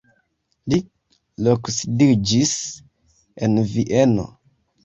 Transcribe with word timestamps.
Li 0.71 0.79
loksidiĝis 1.49 2.57
en 3.49 3.63
Vieno. 3.75 4.27